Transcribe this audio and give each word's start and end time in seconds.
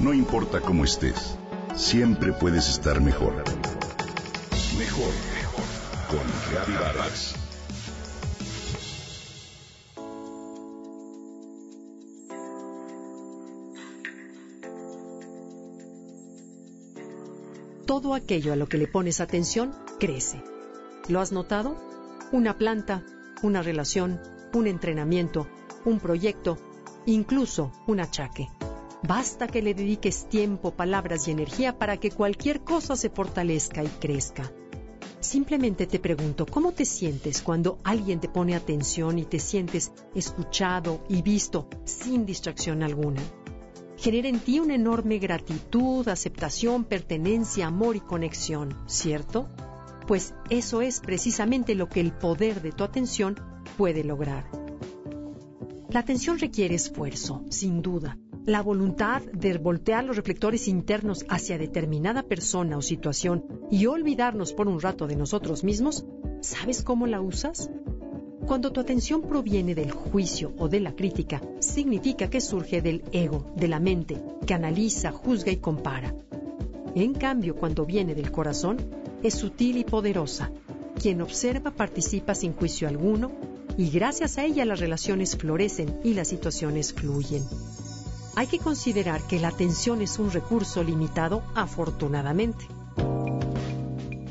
No 0.00 0.14
importa 0.14 0.62
cómo 0.62 0.84
estés, 0.84 1.36
siempre 1.76 2.32
puedes 2.32 2.70
estar 2.70 3.02
mejor. 3.02 3.34
Mejor, 4.78 5.12
mejor. 5.34 5.64
Con 6.08 6.20
Reavivadas. 6.50 7.34
Todo 17.84 18.14
aquello 18.14 18.54
a 18.54 18.56
lo 18.56 18.68
que 18.70 18.78
le 18.78 18.86
pones 18.86 19.20
atención 19.20 19.74
crece. 19.98 20.42
¿Lo 21.08 21.20
has 21.20 21.30
notado? 21.30 21.76
Una 22.32 22.56
planta, 22.56 23.04
una 23.42 23.60
relación, 23.60 24.18
un 24.54 24.66
entrenamiento, 24.66 25.46
un 25.84 26.00
proyecto, 26.00 26.56
incluso 27.04 27.70
un 27.86 28.00
achaque. 28.00 28.48
Basta 29.02 29.46
que 29.46 29.62
le 29.62 29.74
dediques 29.74 30.28
tiempo, 30.28 30.72
palabras 30.72 31.26
y 31.26 31.30
energía 31.30 31.78
para 31.78 31.96
que 31.96 32.10
cualquier 32.10 32.60
cosa 32.60 32.96
se 32.96 33.10
fortalezca 33.10 33.82
y 33.82 33.88
crezca. 33.88 34.52
Simplemente 35.20 35.86
te 35.86 35.98
pregunto, 35.98 36.46
¿cómo 36.46 36.72
te 36.72 36.84
sientes 36.84 37.42
cuando 37.42 37.78
alguien 37.84 38.20
te 38.20 38.28
pone 38.28 38.54
atención 38.54 39.18
y 39.18 39.24
te 39.24 39.38
sientes 39.38 39.92
escuchado 40.14 41.04
y 41.08 41.22
visto 41.22 41.68
sin 41.84 42.24
distracción 42.26 42.82
alguna? 42.82 43.20
Genera 43.96 44.28
en 44.28 44.40
ti 44.40 44.60
una 44.60 44.74
enorme 44.74 45.18
gratitud, 45.18 46.08
aceptación, 46.08 46.84
pertenencia, 46.84 47.66
amor 47.66 47.96
y 47.96 48.00
conexión, 48.00 48.76
¿cierto? 48.86 49.50
Pues 50.06 50.34
eso 50.48 50.80
es 50.80 51.00
precisamente 51.00 51.74
lo 51.74 51.88
que 51.88 52.00
el 52.00 52.12
poder 52.12 52.62
de 52.62 52.72
tu 52.72 52.82
atención 52.84 53.36
puede 53.76 54.02
lograr. 54.04 54.50
La 55.90 56.00
atención 56.00 56.38
requiere 56.38 56.74
esfuerzo, 56.74 57.44
sin 57.50 57.82
duda. 57.82 58.16
La 58.50 58.62
voluntad 58.62 59.22
de 59.22 59.58
voltear 59.58 60.02
los 60.02 60.16
reflectores 60.16 60.66
internos 60.66 61.24
hacia 61.28 61.56
determinada 61.56 62.24
persona 62.24 62.76
o 62.76 62.82
situación 62.82 63.44
y 63.70 63.86
olvidarnos 63.86 64.54
por 64.54 64.66
un 64.66 64.80
rato 64.80 65.06
de 65.06 65.14
nosotros 65.14 65.62
mismos, 65.62 66.04
¿sabes 66.40 66.82
cómo 66.82 67.06
la 67.06 67.20
usas? 67.20 67.70
Cuando 68.48 68.72
tu 68.72 68.80
atención 68.80 69.22
proviene 69.22 69.76
del 69.76 69.92
juicio 69.92 70.52
o 70.58 70.68
de 70.68 70.80
la 70.80 70.96
crítica, 70.96 71.40
significa 71.60 72.28
que 72.28 72.40
surge 72.40 72.82
del 72.82 73.04
ego, 73.12 73.52
de 73.54 73.68
la 73.68 73.78
mente, 73.78 74.20
que 74.44 74.54
analiza, 74.54 75.12
juzga 75.12 75.52
y 75.52 75.58
compara. 75.58 76.12
En 76.96 77.14
cambio, 77.14 77.54
cuando 77.54 77.86
viene 77.86 78.16
del 78.16 78.32
corazón, 78.32 78.78
es 79.22 79.34
sutil 79.34 79.76
y 79.76 79.84
poderosa. 79.84 80.50
Quien 81.00 81.22
observa 81.22 81.70
participa 81.70 82.34
sin 82.34 82.54
juicio 82.54 82.88
alguno 82.88 83.30
y 83.78 83.90
gracias 83.90 84.38
a 84.38 84.44
ella 84.44 84.64
las 84.64 84.80
relaciones 84.80 85.36
florecen 85.36 86.00
y 86.02 86.14
las 86.14 86.26
situaciones 86.26 86.92
fluyen. 86.92 87.44
Hay 88.36 88.46
que 88.46 88.58
considerar 88.58 89.22
que 89.22 89.40
la 89.40 89.48
atención 89.48 90.02
es 90.02 90.18
un 90.18 90.30
recurso 90.30 90.82
limitado 90.82 91.42
afortunadamente. 91.54 92.66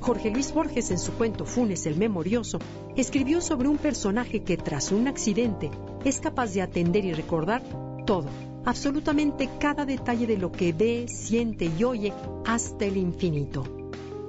Jorge 0.00 0.30
Luis 0.30 0.52
Borges 0.52 0.92
en 0.92 0.98
su 0.98 1.12
cuento 1.12 1.44
Funes 1.46 1.86
el 1.86 1.96
Memorioso 1.96 2.60
escribió 2.94 3.40
sobre 3.40 3.68
un 3.68 3.78
personaje 3.78 4.44
que 4.44 4.56
tras 4.56 4.92
un 4.92 5.08
accidente 5.08 5.70
es 6.04 6.20
capaz 6.20 6.52
de 6.52 6.62
atender 6.62 7.04
y 7.04 7.12
recordar 7.12 7.62
todo, 8.06 8.28
absolutamente 8.64 9.48
cada 9.58 9.84
detalle 9.84 10.28
de 10.28 10.36
lo 10.36 10.52
que 10.52 10.72
ve, 10.72 11.06
siente 11.08 11.64
y 11.76 11.82
oye 11.82 12.12
hasta 12.46 12.84
el 12.84 12.98
infinito, 12.98 13.64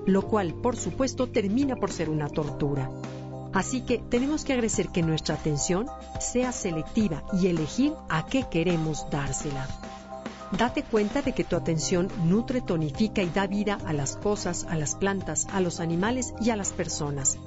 lo 0.08 0.24
cual 0.24 0.56
por 0.56 0.78
supuesto 0.78 1.28
termina 1.28 1.76
por 1.76 1.92
ser 1.92 2.10
una 2.10 2.28
tortura. 2.28 2.90
Así 3.58 3.82
que 3.82 3.98
tenemos 3.98 4.46
que 4.46 4.54
agradecer 4.54 4.90
que 4.90 5.02
nuestra 5.02 5.34
atención 5.34 5.88
sea 6.20 6.52
selectiva 6.52 7.24
y 7.42 7.48
elegir 7.48 7.92
a 8.08 8.28
qué 8.28 8.44
queremos 8.44 9.10
dársela. 9.10 9.68
Date 10.56 10.84
cuenta 10.84 11.24
de 11.24 11.34
que 11.34 11.44
tu 11.44 11.56
atención 11.56 12.08
nutre, 12.24 12.62
tonifica 12.62 13.24
y 13.24 13.32
da 13.32 13.48
vida 13.48 13.80
a 13.84 13.94
las 13.94 14.16
cosas, 14.16 14.68
a 14.70 14.76
las 14.76 14.94
plantas, 14.94 15.48
a 15.52 15.60
los 15.60 15.80
animales 15.80 16.36
y 16.40 16.52
a 16.52 16.56
las 16.56 16.72
personas. 16.72 17.40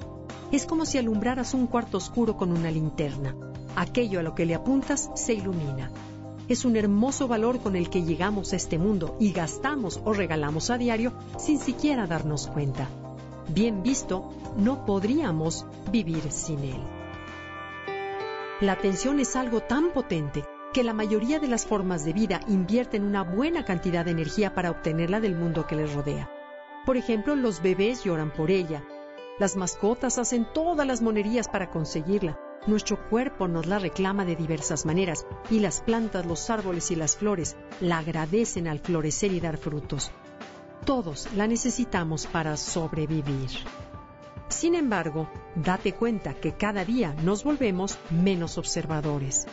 Es 0.51 0.65
como 0.65 0.85
si 0.85 0.97
alumbraras 0.97 1.53
un 1.53 1.65
cuarto 1.65 1.95
oscuro 1.95 2.35
con 2.35 2.51
una 2.51 2.71
linterna. 2.71 3.33
Aquello 3.77 4.19
a 4.19 4.23
lo 4.23 4.35
que 4.35 4.45
le 4.45 4.53
apuntas 4.53 5.09
se 5.15 5.31
ilumina. 5.31 5.93
Es 6.49 6.65
un 6.65 6.75
hermoso 6.75 7.29
valor 7.29 7.61
con 7.61 7.77
el 7.77 7.89
que 7.89 8.03
llegamos 8.03 8.51
a 8.51 8.57
este 8.57 8.77
mundo 8.77 9.15
y 9.17 9.31
gastamos 9.31 10.01
o 10.03 10.11
regalamos 10.11 10.71
a 10.71 10.77
diario 10.77 11.13
sin 11.37 11.57
siquiera 11.57 12.05
darnos 12.05 12.47
cuenta 12.47 12.89
bien 13.49 13.83
visto, 13.83 14.31
no 14.57 14.85
podríamos 14.85 15.65
vivir 15.91 16.31
sin 16.31 16.59
él. 16.59 16.81
La 18.59 18.73
atención 18.73 19.19
es 19.19 19.35
algo 19.35 19.61
tan 19.61 19.91
potente 19.91 20.43
que 20.73 20.83
la 20.83 20.93
mayoría 20.93 21.39
de 21.39 21.47
las 21.47 21.65
formas 21.65 22.05
de 22.05 22.13
vida 22.13 22.39
invierten 22.47 23.03
una 23.03 23.23
buena 23.23 23.65
cantidad 23.65 24.05
de 24.05 24.11
energía 24.11 24.53
para 24.53 24.71
obtenerla 24.71 25.19
del 25.19 25.35
mundo 25.35 25.67
que 25.67 25.75
les 25.75 25.93
rodea. 25.93 26.29
Por 26.85 26.97
ejemplo, 26.97 27.35
los 27.35 27.61
bebés 27.61 28.03
lloran 28.03 28.31
por 28.31 28.51
ella, 28.51 28.83
las 29.39 29.55
mascotas 29.55 30.17
hacen 30.17 30.45
todas 30.53 30.85
las 30.85 31.01
monerías 31.01 31.47
para 31.47 31.69
conseguirla, 31.69 32.39
nuestro 32.67 33.09
cuerpo 33.09 33.47
nos 33.47 33.65
la 33.65 33.79
reclama 33.79 34.23
de 34.23 34.35
diversas 34.35 34.85
maneras 34.85 35.25
y 35.49 35.59
las 35.59 35.81
plantas, 35.81 36.25
los 36.27 36.49
árboles 36.51 36.91
y 36.91 36.95
las 36.95 37.17
flores 37.17 37.55
la 37.79 37.97
agradecen 37.97 38.67
al 38.67 38.79
florecer 38.79 39.31
y 39.31 39.39
dar 39.39 39.57
frutos. 39.57 40.11
Todos 40.85 41.27
la 41.35 41.47
necesitamos 41.47 42.25
para 42.25 42.57
sobrevivir. 42.57 43.49
Sin 44.49 44.73
embargo, 44.73 45.29
date 45.55 45.93
cuenta 45.93 46.33
que 46.33 46.53
cada 46.53 46.83
día 46.83 47.13
nos 47.23 47.43
volvemos 47.43 47.99
menos 48.09 48.57
observadores. 48.57 49.45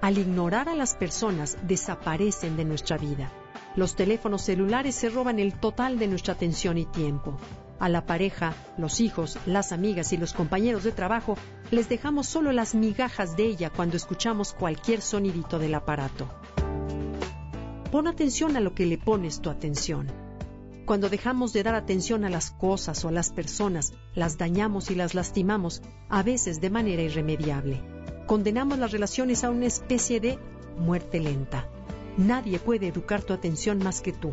Al 0.00 0.16
ignorar 0.16 0.70
a 0.70 0.74
las 0.74 0.94
personas, 0.94 1.58
desaparecen 1.62 2.56
de 2.56 2.64
nuestra 2.64 2.96
vida. 2.96 3.30
Los 3.76 3.94
teléfonos 3.94 4.42
celulares 4.42 4.94
se 4.94 5.10
roban 5.10 5.38
el 5.38 5.52
total 5.60 5.98
de 5.98 6.08
nuestra 6.08 6.34
atención 6.34 6.78
y 6.78 6.86
tiempo. 6.86 7.36
A 7.78 7.88
la 7.88 8.06
pareja, 8.06 8.54
los 8.78 9.00
hijos, 9.00 9.38
las 9.46 9.72
amigas 9.72 10.12
y 10.12 10.16
los 10.16 10.32
compañeros 10.32 10.82
de 10.82 10.92
trabajo 10.92 11.36
les 11.70 11.88
dejamos 11.88 12.26
solo 12.26 12.52
las 12.52 12.74
migajas 12.74 13.36
de 13.36 13.44
ella 13.44 13.70
cuando 13.70 13.96
escuchamos 13.96 14.54
cualquier 14.54 15.02
sonidito 15.02 15.58
del 15.58 15.74
aparato. 15.74 16.26
Pon 17.92 18.06
atención 18.06 18.56
a 18.56 18.60
lo 18.60 18.74
que 18.74 18.86
le 18.86 18.98
pones 18.98 19.40
tu 19.40 19.50
atención. 19.50 20.19
Cuando 20.90 21.08
dejamos 21.08 21.52
de 21.52 21.62
dar 21.62 21.76
atención 21.76 22.24
a 22.24 22.28
las 22.28 22.50
cosas 22.50 23.04
o 23.04 23.08
a 23.10 23.12
las 23.12 23.30
personas, 23.30 23.92
las 24.16 24.38
dañamos 24.38 24.90
y 24.90 24.96
las 24.96 25.14
lastimamos, 25.14 25.82
a 26.08 26.24
veces 26.24 26.60
de 26.60 26.68
manera 26.68 27.00
irremediable. 27.00 27.80
Condenamos 28.26 28.76
las 28.76 28.90
relaciones 28.90 29.44
a 29.44 29.50
una 29.50 29.66
especie 29.66 30.18
de 30.18 30.40
muerte 30.76 31.20
lenta. 31.20 31.68
Nadie 32.16 32.58
puede 32.58 32.88
educar 32.88 33.22
tu 33.22 33.32
atención 33.32 33.78
más 33.78 34.00
que 34.00 34.12
tú. 34.12 34.32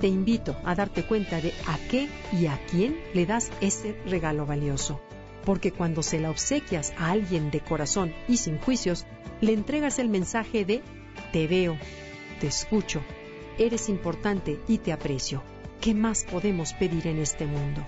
Te 0.00 0.06
invito 0.06 0.54
a 0.64 0.76
darte 0.76 1.04
cuenta 1.04 1.40
de 1.40 1.52
a 1.66 1.78
qué 1.90 2.08
y 2.32 2.46
a 2.46 2.56
quién 2.70 3.00
le 3.12 3.26
das 3.26 3.50
ese 3.60 4.00
regalo 4.06 4.46
valioso. 4.46 5.00
Porque 5.44 5.72
cuando 5.72 6.04
se 6.04 6.20
la 6.20 6.30
obsequias 6.30 6.92
a 6.96 7.10
alguien 7.10 7.50
de 7.50 7.58
corazón 7.58 8.14
y 8.28 8.36
sin 8.36 8.60
juicios, 8.60 9.04
le 9.40 9.52
entregas 9.52 9.98
el 9.98 10.10
mensaje 10.10 10.64
de 10.64 10.80
te 11.32 11.48
veo, 11.48 11.76
te 12.38 12.46
escucho, 12.46 13.02
eres 13.60 13.88
importante 13.88 14.58
y 14.66 14.78
te 14.78 14.92
aprecio. 14.92 15.42
¿Qué 15.80 15.94
más 15.94 16.24
podemos 16.24 16.72
pedir 16.72 17.06
en 17.06 17.18
este 17.18 17.46
mundo? 17.46 17.84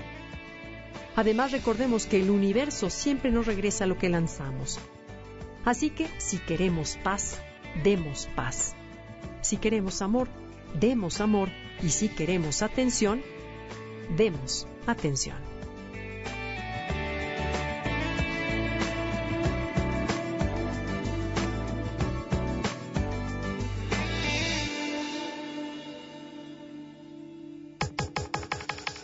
Además 1.16 1.50
recordemos 1.50 2.06
que 2.06 2.20
el 2.20 2.30
universo 2.30 2.90
siempre 2.90 3.30
nos 3.30 3.46
regresa 3.46 3.86
lo 3.86 3.98
que 3.98 4.08
lanzamos. 4.08 4.78
Así 5.64 5.90
que 5.90 6.08
si 6.18 6.38
queremos 6.38 6.98
paz, 7.02 7.40
demos 7.82 8.28
paz. 8.36 8.74
Si 9.40 9.56
queremos 9.56 10.02
amor, 10.02 10.28
demos 10.78 11.20
amor. 11.20 11.48
Y 11.82 11.88
si 11.88 12.08
queremos 12.08 12.62
atención, 12.62 13.22
demos 14.16 14.68
atención. 14.86 15.51